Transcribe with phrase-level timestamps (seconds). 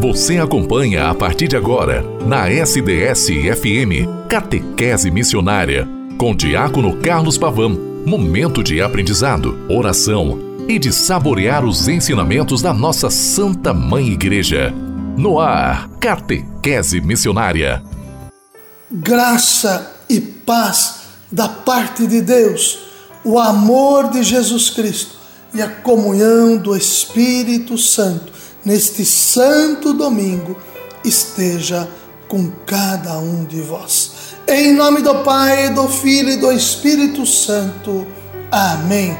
[0.00, 7.78] Você acompanha a partir de agora, na SDS-FM, Catequese Missionária, com Diácono Carlos Pavão.
[8.06, 14.72] Momento de aprendizado, oração e de saborear os ensinamentos da nossa Santa Mãe Igreja.
[15.18, 17.82] No ar, Catequese Missionária.
[18.90, 20.94] Graça e paz
[21.30, 22.78] da parte de Deus,
[23.22, 25.16] o amor de Jesus Cristo
[25.52, 30.56] e a comunhão do Espírito Santo neste santo domingo
[31.04, 31.88] esteja
[32.28, 34.12] com cada um de vós.
[34.46, 38.06] Em nome do Pai, do Filho e do Espírito Santo.
[38.50, 39.16] Amém.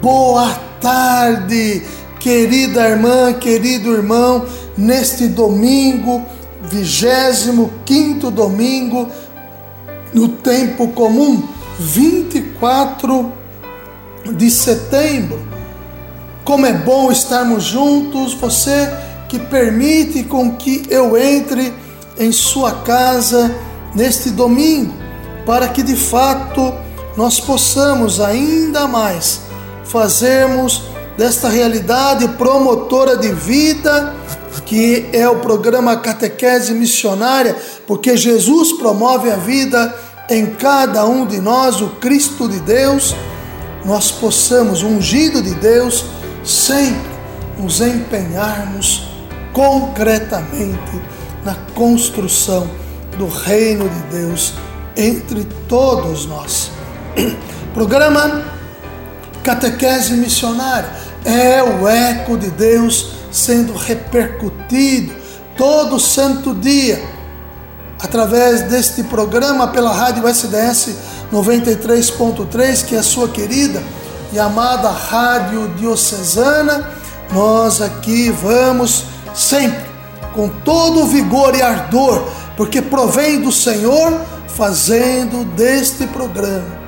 [0.00, 1.82] Boa tarde,
[2.18, 6.24] querida irmã, querido irmão, neste domingo,
[6.62, 9.08] 25 domingo,
[10.12, 11.42] no tempo comum,
[11.78, 13.32] 24
[14.32, 15.49] de setembro.
[16.50, 18.92] Como é bom estarmos juntos, você
[19.28, 21.72] que permite com que eu entre
[22.18, 23.54] em sua casa
[23.94, 24.92] neste domingo,
[25.46, 26.74] para que de fato
[27.16, 29.42] nós possamos ainda mais
[29.84, 30.82] fazermos
[31.16, 34.12] desta realidade promotora de vida,
[34.66, 37.56] que é o programa Catequese Missionária,
[37.86, 39.94] porque Jesus promove a vida
[40.28, 43.14] em cada um de nós, o Cristo de Deus,
[43.84, 46.04] nós possamos, ungido de Deus,
[46.44, 47.10] sempre
[47.58, 49.08] nos empenharmos
[49.52, 51.00] concretamente
[51.44, 52.70] na construção
[53.18, 54.54] do reino de Deus
[54.96, 56.70] entre todos nós.
[57.74, 58.44] Programa
[59.42, 60.90] Catequese Missionária
[61.24, 65.14] é o eco de Deus sendo repercutido
[65.56, 67.02] todo santo dia
[68.02, 70.96] através deste programa pela rádio SDS
[71.30, 73.82] 93.3, que é a sua querida
[74.32, 76.88] e amada Rádio Diocesana,
[77.32, 79.04] nós aqui vamos
[79.34, 79.90] sempre
[80.34, 86.78] com todo vigor e ardor, porque provém do Senhor, fazendo deste programa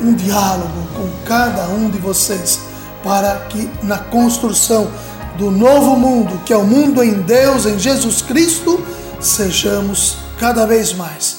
[0.00, 2.60] um diálogo com cada um de vocês,
[3.02, 4.90] para que na construção
[5.36, 8.84] do novo mundo, que é o mundo em Deus, em Jesus Cristo,
[9.20, 11.38] sejamos cada vez mais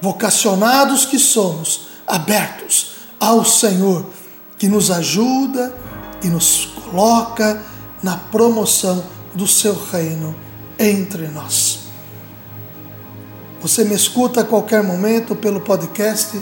[0.00, 2.91] vocacionados que somos, abertos
[3.22, 4.04] ao Senhor,
[4.58, 5.72] que nos ajuda
[6.24, 7.62] e nos coloca
[8.02, 10.34] na promoção do seu reino
[10.76, 11.78] entre nós.
[13.60, 16.36] Você me escuta a qualquer momento pelo podcast,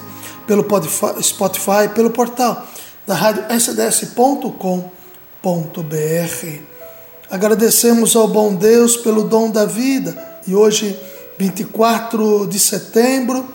[0.47, 0.67] pelo
[1.23, 2.67] Spotify, pelo portal
[3.07, 4.81] da rádio sds.com.br.
[7.31, 10.99] Agradecemos ao bom Deus pelo dom da vida e hoje,
[11.39, 13.47] 24 de setembro,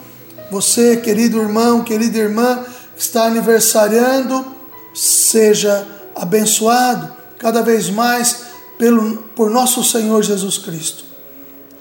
[0.52, 2.63] você, querido irmão, querida irmã,
[2.97, 4.45] está aniversariando,
[4.94, 8.45] seja abençoado cada vez mais
[8.78, 11.03] pelo, por nosso Senhor Jesus Cristo.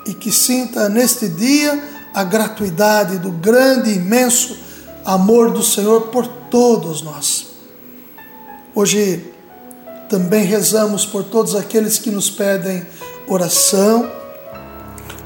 [0.07, 1.83] E que sinta neste dia
[2.13, 4.57] a gratuidade do grande e imenso
[5.05, 7.47] amor do Senhor por todos nós.
[8.75, 9.33] Hoje
[10.09, 12.87] também rezamos por todos aqueles que nos pedem
[13.27, 14.11] oração,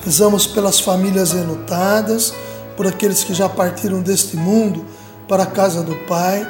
[0.05, 2.33] rezamos pelas famílias enlutadas,
[2.77, 4.87] por aqueles que já partiram deste mundo
[5.29, 6.47] para a casa do Pai.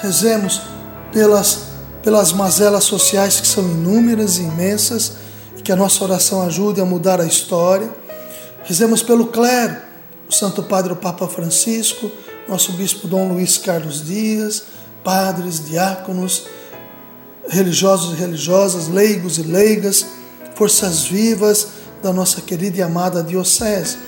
[0.00, 0.62] Rezemos
[1.12, 1.64] pelas,
[2.02, 5.14] pelas mazelas sociais que são inúmeras e imensas
[5.58, 7.90] e que a nossa oração ajude a mudar a história.
[8.64, 9.76] Rezemos pelo clero,
[10.28, 12.10] o Santo Padre o Papa Francisco,
[12.48, 14.62] nosso Bispo Dom Luiz Carlos Dias,
[15.02, 16.44] padres, diáconos,
[17.48, 20.06] religiosos e religiosas, leigos e leigas,
[20.54, 21.68] forças vivas
[22.02, 23.98] da nossa querida e amada Diocese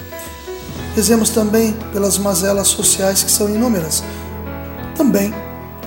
[0.94, 4.04] Rezemos também pelas mazelas sociais que são inúmeras.
[4.94, 5.34] Também,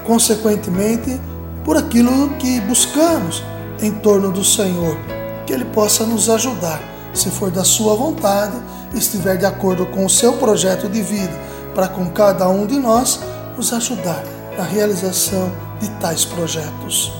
[0.04, 1.20] consequentemente,
[1.64, 3.44] por aquilo que buscamos
[3.82, 4.98] em torno do Senhor,
[5.46, 6.82] que Ele possa nos ajudar,
[7.14, 8.56] se for da Sua vontade,
[8.96, 11.34] estiver de acordo com o seu projeto de vida,
[11.76, 13.20] para com cada um de nós
[13.56, 14.24] nos ajudar
[14.58, 17.12] na realização de tais projetos.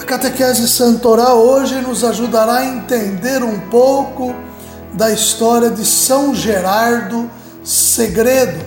[0.00, 4.34] A catequese santoral hoje nos ajudará a entender um pouco
[4.94, 7.30] da história de São Gerardo
[7.62, 8.64] Segredo,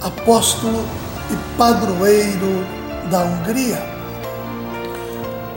[0.00, 0.84] apóstolo
[1.30, 2.66] e padroeiro
[3.10, 3.82] da Hungria.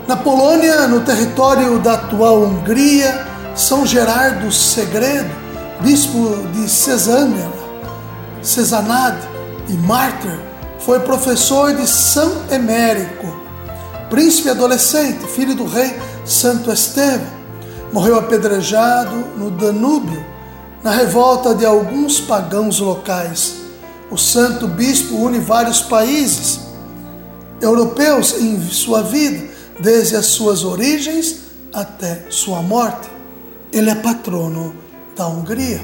[0.06, 5.30] Na Polônia, no território da atual Hungria, São Gerardo Segredo,
[5.80, 7.50] bispo de Cesânia,
[8.40, 9.26] Cesanade
[9.68, 10.38] e mártir,
[10.78, 13.26] foi professor de São Emérico,
[14.08, 17.45] príncipe adolescente, filho do rei Santo Estevão
[17.92, 20.24] morreu apedrejado no Danúbio,
[20.82, 23.56] na revolta de alguns pagãos locais.
[24.10, 26.60] O santo bispo une vários países
[27.60, 29.48] europeus em sua vida,
[29.80, 31.40] desde as suas origens
[31.72, 33.08] até sua morte.
[33.72, 34.74] Ele é patrono
[35.16, 35.80] da Hungria.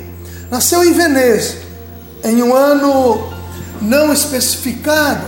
[0.51, 1.57] Nasceu em Veneza,
[2.23, 3.33] em um ano
[3.81, 5.25] não especificado,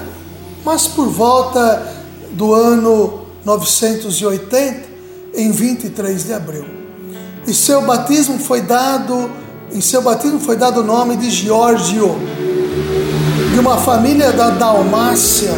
[0.65, 1.95] mas por volta
[2.33, 4.94] do ano 980,
[5.35, 6.65] em 23 de abril.
[7.47, 9.31] E seu batismo foi dado,
[9.73, 12.17] em seu batismo foi dado o nome de Giorgio,
[13.53, 15.53] de uma família da Dalmácia,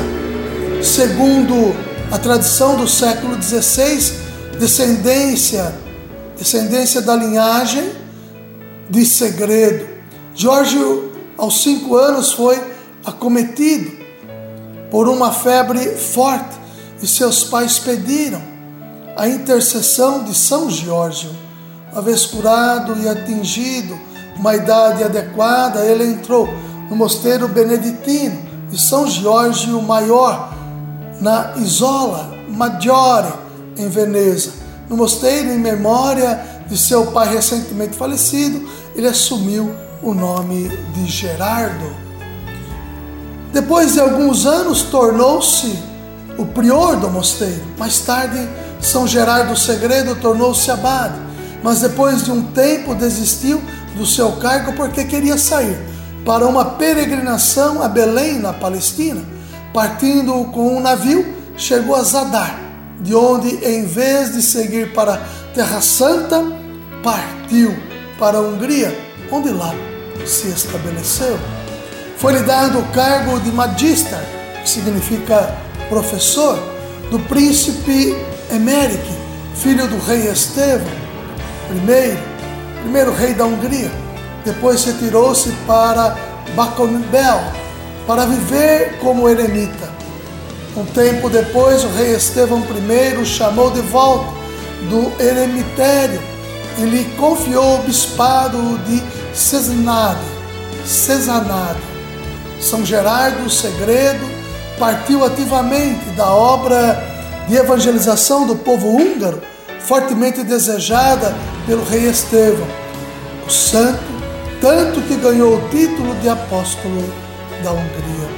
[0.83, 1.75] segundo
[2.11, 4.13] a tradição do século XVI,
[4.59, 5.75] descendência,
[6.37, 7.93] descendência da linhagem
[8.91, 9.87] de segredo.
[10.35, 12.61] Giorgio, aos cinco anos, foi
[13.05, 13.93] acometido
[14.91, 16.57] por uma febre forte
[17.03, 18.56] e seus pais pediram
[19.17, 21.31] a intercessão de São Giorgio.
[21.91, 23.99] Uma vez curado e atingido
[24.37, 26.47] uma idade adequada, ele entrou
[26.91, 28.39] no mosteiro beneditino
[28.71, 30.53] de São Giorgio Maior,
[31.21, 33.33] na Isola Maggiore,
[33.79, 34.53] em Veneza.
[34.89, 41.97] No mosteiro, em memória de seu pai recentemente falecido, ele assumiu o nome de Gerardo.
[43.53, 45.79] Depois de alguns anos, tornou-se
[46.37, 47.65] o prior do mosteiro.
[47.79, 48.47] Mais tarde,
[48.81, 51.19] São Gerardo Segredo tornou-se abade,
[51.63, 53.61] mas depois de um tempo desistiu
[53.97, 55.77] do seu cargo porque queria sair
[56.25, 59.23] para uma peregrinação a Belém, na Palestina.
[59.73, 62.59] Partindo com um navio, chegou a Zadar,
[63.01, 65.21] de onde, em vez de seguir para
[65.55, 66.43] Terra Santa,
[67.03, 67.77] partiu
[68.19, 68.97] para a Hungria,
[69.31, 69.73] onde lá
[70.27, 71.39] se estabeleceu.
[72.17, 74.19] Foi-lhe dado o cargo de Magister,
[74.63, 75.55] que significa
[75.89, 76.59] professor,
[77.11, 78.17] do príncipe
[78.51, 79.03] Emeric,
[79.55, 80.87] filho do rei Estevão,
[81.69, 82.19] primeiro,
[82.83, 83.91] primeiro rei da Hungria.
[84.45, 86.17] Depois retirou-se para
[86.55, 87.41] Baconbel
[88.07, 89.91] para viver como eremita.
[90.77, 94.31] Um tempo depois, o rei Estevão I o chamou de volta
[94.89, 96.21] do eremitério
[96.79, 99.03] e lhe confiou o bispado de
[99.35, 100.21] Cesanade.
[100.85, 101.81] Cesanade
[102.61, 104.25] são Gerardo Segredo
[104.79, 107.16] partiu ativamente da obra
[107.49, 109.41] de evangelização do povo húngaro,
[109.81, 111.35] fortemente desejada
[111.67, 112.67] pelo rei Estevão,
[113.47, 114.01] o santo,
[114.61, 117.03] tanto que ganhou o título de apóstolo
[117.63, 118.29] da Hungria.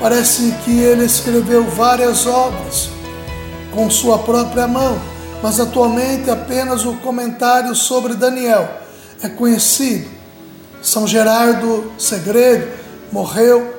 [0.00, 2.90] Parece que ele escreveu várias obras
[3.74, 4.98] com sua própria mão,
[5.42, 8.68] mas atualmente apenas o comentário sobre Daniel
[9.22, 10.08] é conhecido.
[10.82, 12.68] São Gerardo Segredo
[13.12, 13.74] morreu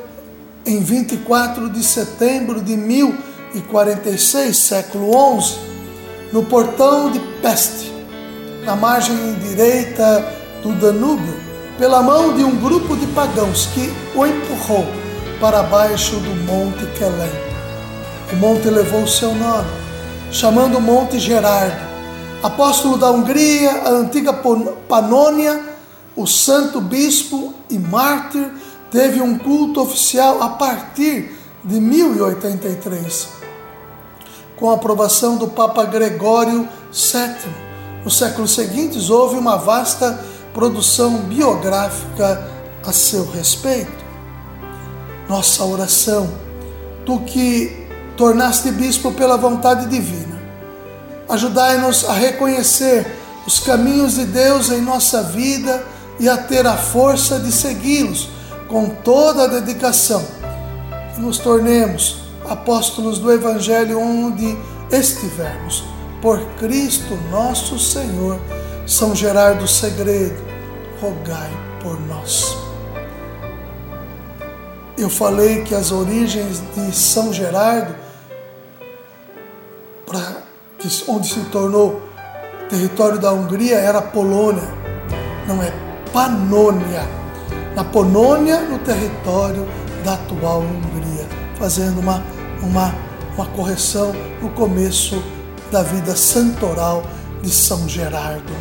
[0.66, 2.76] em 24 de setembro de
[3.54, 5.60] 1046, século XI,
[6.32, 7.92] no portão de Peste,
[8.66, 10.26] na margem direita
[10.62, 11.34] do Danúbio,
[11.78, 14.86] pela mão de um grupo de pagãos que o empurrou
[15.40, 17.48] para baixo do Monte Quelém.
[18.34, 19.70] O monte levou seu nome,
[20.32, 21.88] chamando o Monte Gerardo.
[22.44, 25.64] Apóstolo da Hungria, a antiga Panônia,
[26.16, 28.52] o santo bispo e mártir
[28.92, 33.37] teve um culto oficial a partir de 1083,
[34.58, 37.52] com a aprovação do Papa Gregório VII.
[38.04, 40.24] Nos séculos seguintes, houve uma vasta
[40.54, 42.50] produção biográfica
[42.86, 44.06] a seu respeito.
[45.30, 46.30] Nossa oração,
[47.06, 50.42] tu que tornaste bispo pela vontade divina,
[51.30, 53.06] ajudai-nos a reconhecer
[53.46, 55.86] os caminhos de Deus em nossa vida
[56.20, 58.30] e a ter a força de segui-los
[58.68, 60.26] com toda a dedicação,
[61.14, 64.58] que nos tornemos apóstolos do Evangelho onde
[64.92, 65.84] estivermos.
[66.22, 68.40] Por Cristo nosso Senhor,
[68.86, 70.42] São Gerardo Segredo,
[71.02, 71.52] rogai
[71.82, 72.58] por nós.
[74.98, 77.94] Eu falei que as origens de São Gerardo,
[80.06, 80.42] pra,
[81.08, 82.02] onde se tornou
[82.70, 84.68] território da Hungria, era Polônia,
[85.48, 85.72] não é
[86.12, 87.18] Panônia
[87.76, 89.68] na Polônia, no território
[90.04, 91.28] da atual Hungria,
[91.60, 92.24] fazendo uma,
[92.62, 92.94] uma,
[93.36, 95.22] uma correção no começo
[95.72, 97.04] da vida santoral
[97.42, 98.54] de São Gerardo.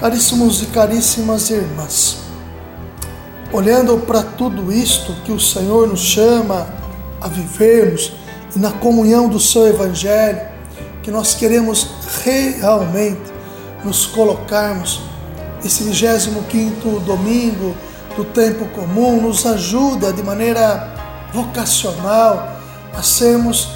[0.00, 2.18] Caríssimos e caríssimas irmãs,
[3.52, 6.66] olhando para tudo isto que o Senhor nos chama
[7.20, 8.12] a vivermos
[8.54, 10.40] e na comunhão do seu Evangelho,
[11.02, 11.88] que nós queremos
[12.24, 13.32] realmente
[13.84, 15.00] nos colocarmos
[15.64, 17.74] esse 25 domingo
[18.16, 20.92] do tempo comum nos ajuda de maneira
[21.32, 22.57] vocacional
[22.94, 23.68] a sermos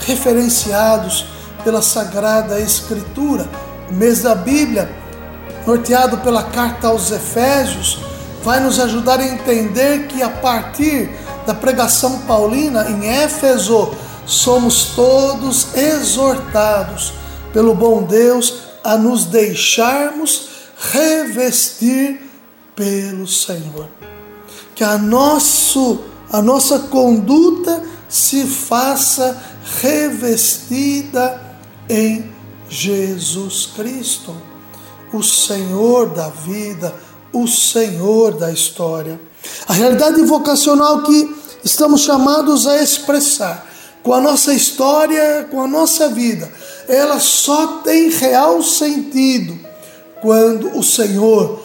[0.00, 1.26] referenciados
[1.64, 3.48] pela Sagrada Escritura.
[3.90, 4.90] O mês da Bíblia,
[5.66, 7.98] norteado pela carta aos Efésios,
[8.42, 11.10] vai nos ajudar a entender que a partir
[11.46, 13.92] da pregação paulina em Éfeso,
[14.26, 17.14] somos todos exortados
[17.52, 20.48] pelo bom Deus, a nos deixarmos
[20.92, 22.30] revestir
[22.76, 23.88] pelo Senhor.
[24.74, 29.40] Que a, nosso, a nossa conduta se faça
[29.80, 31.40] revestida
[31.88, 32.32] em
[32.68, 34.34] Jesus Cristo,
[35.12, 36.94] o Senhor da vida,
[37.32, 39.20] o Senhor da história.
[39.66, 41.34] A realidade vocacional que
[41.64, 43.66] estamos chamados a expressar
[44.02, 46.50] com a nossa história, com a nossa vida,
[46.86, 49.58] ela só tem real sentido
[50.20, 51.62] quando o Senhor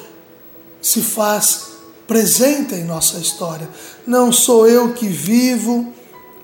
[0.82, 1.68] se faz
[2.08, 3.68] presente em nossa história.
[4.06, 5.94] Não sou eu que vivo,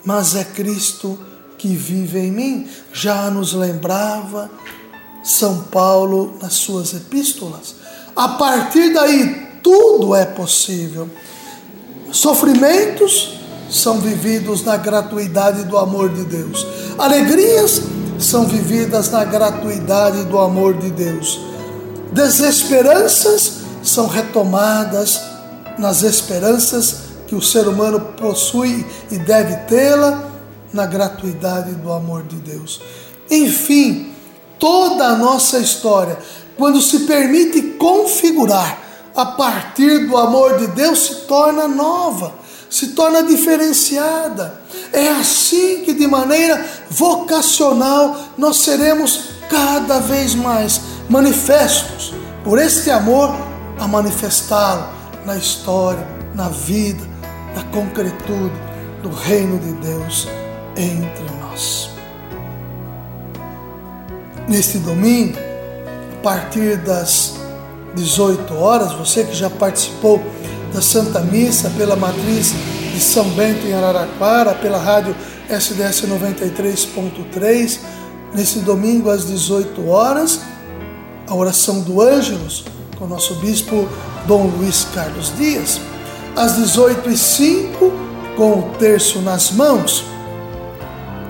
[0.05, 1.17] mas é Cristo
[1.57, 2.67] que vive em mim.
[2.93, 4.49] Já nos lembrava
[5.23, 7.75] São Paulo nas suas epístolas.
[8.15, 11.09] A partir daí, tudo é possível.
[12.11, 13.39] Sofrimentos
[13.69, 16.65] são vividos na gratuidade do amor de Deus.
[16.97, 17.81] Alegrias
[18.17, 21.39] são vividas na gratuidade do amor de Deus.
[22.11, 25.21] Desesperanças são retomadas
[25.77, 30.31] nas esperanças que o ser humano possui e deve tê-la
[30.73, 32.81] na gratuidade do amor de Deus.
[33.29, 34.11] Enfim,
[34.57, 36.17] toda a nossa história,
[36.57, 38.79] quando se permite configurar
[39.15, 42.33] a partir do amor de Deus, se torna nova,
[42.67, 44.59] se torna diferenciada.
[44.91, 52.11] É assim que, de maneira vocacional, nós seremos cada vez mais manifestos
[52.43, 53.29] por este amor
[53.79, 54.87] a manifestá-lo
[55.25, 57.18] na história, na vida,
[57.55, 58.53] na concretude
[59.01, 60.27] do reino de Deus
[60.75, 61.89] entre nós.
[64.47, 65.37] Neste domingo,
[66.19, 67.35] a partir das
[67.95, 70.21] 18 horas, você que já participou
[70.73, 72.53] da Santa Missa pela matriz
[72.93, 75.15] de São Bento em Araraquara, pela rádio
[75.49, 77.79] SDS 93.3,
[78.33, 80.41] nesse domingo às 18 horas,
[81.27, 82.65] a oração do Ângelos
[82.97, 83.87] com o nosso bispo
[84.27, 85.79] Dom Luiz Carlos Dias.
[86.35, 87.91] Às 18h05,
[88.35, 90.03] com o terço nas mãos.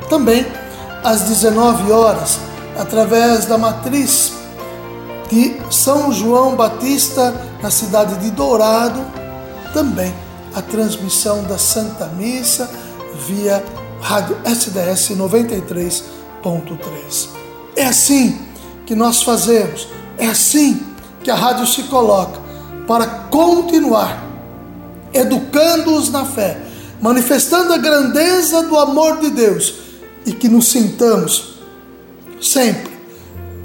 [0.10, 0.46] Também
[1.04, 2.40] às 19 horas,
[2.78, 4.34] através da matriz
[5.30, 9.06] de São João Batista, na cidade de Dourado,
[9.74, 10.14] também
[10.56, 12.70] a transmissão da Santa Missa
[13.28, 13.62] via
[14.02, 17.28] rádio SDS 93.3.
[17.76, 18.40] É assim
[18.86, 20.82] que nós fazemos, é assim
[21.24, 22.40] que a rádio se coloca
[22.88, 24.29] para continuar
[25.14, 26.58] educando-os na fé,
[27.02, 29.74] manifestando a grandeza do amor de Deus
[30.26, 31.60] e que nos sintamos
[32.42, 32.98] sempre,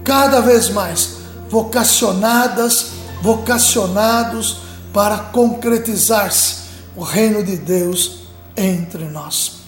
[0.02, 4.58] cada vez mais, vocacionadas, vocacionados
[4.92, 6.64] para concretizar-se
[6.96, 8.20] o reino de Deus
[8.56, 9.64] entre nós.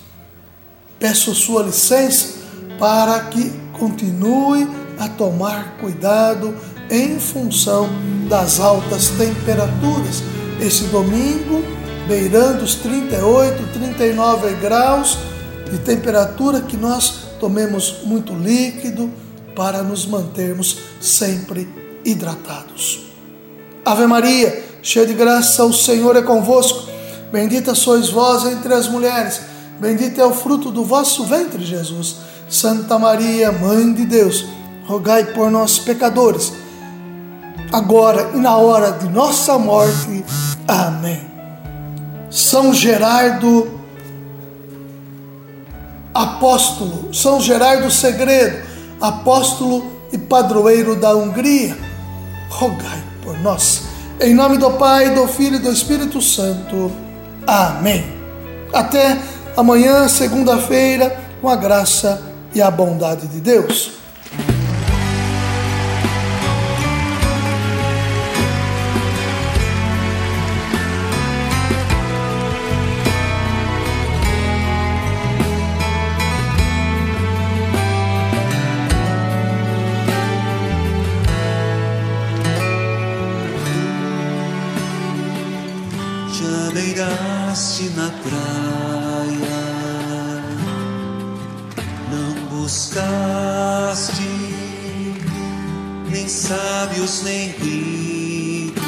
[0.99, 2.35] Peço sua licença
[2.79, 4.69] para que continue
[4.99, 6.55] a tomar cuidado
[6.91, 7.89] em função
[8.29, 10.23] das altas temperaturas.
[10.61, 11.63] Esse domingo,
[12.09, 15.19] beirando os 38, 39 graus
[15.71, 19.11] de temperatura, que nós tomemos muito líquido
[19.55, 21.69] para nos mantermos sempre
[22.05, 23.07] hidratados.
[23.85, 26.89] Ave Maria, cheia de graça, o Senhor é convosco.
[27.31, 29.41] Bendita sois vós entre as mulheres,
[29.79, 32.17] bendito é o fruto do vosso ventre, Jesus.
[32.49, 34.47] Santa Maria, Mãe de Deus,
[34.87, 36.53] rogai por nós, pecadores
[37.73, 40.25] agora e na hora de nossa morte.
[40.69, 41.21] Amém.
[42.31, 43.81] São Gerardo,
[46.13, 48.67] apóstolo, São Gerardo Segredo,
[49.01, 51.77] apóstolo e padroeiro da Hungria,
[52.49, 53.83] rogai por nós.
[54.21, 56.91] Em nome do Pai, do Filho e do Espírito Santo.
[57.47, 58.05] Amém.
[58.73, 59.17] Até
[59.57, 62.23] amanhã, segunda-feira, com a graça
[62.55, 63.93] e a bondade de Deus.
[87.91, 89.63] Na praia,
[92.11, 94.23] não buscaste
[96.11, 98.81] nem sábios nem ricos,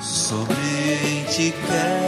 [0.00, 2.01] somente queres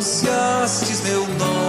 [0.00, 1.59] anunciastes meu nome.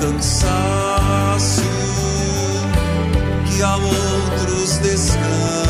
[0.00, 1.62] cansaço
[3.46, 5.69] que a outros descansa.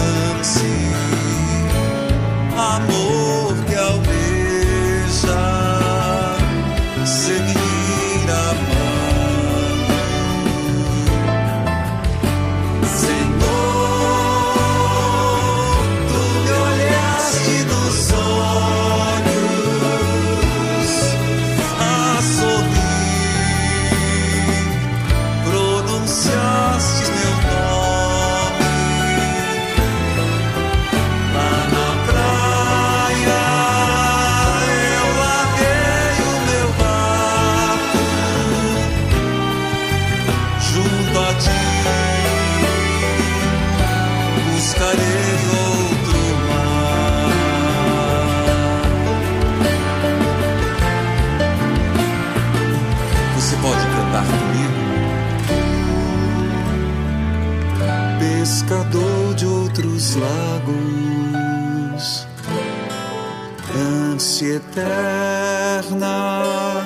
[65.90, 66.84] eterna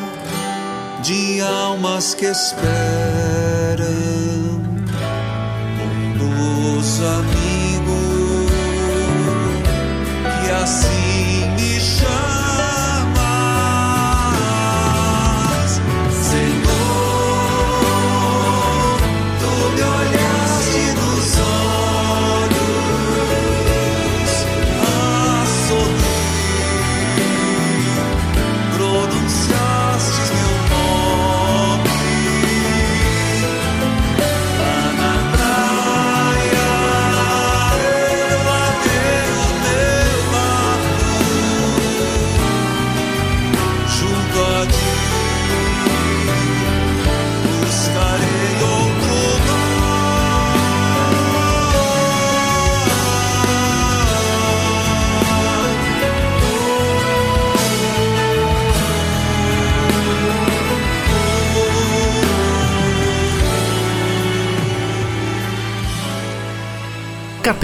[1.03, 2.65] de almas que esperam.
[5.85, 8.51] Um dos amigos
[10.43, 11.14] que assim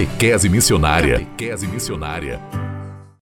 [0.06, 1.18] Catequese Missionária.
[1.18, 2.59] Catequese Missionária.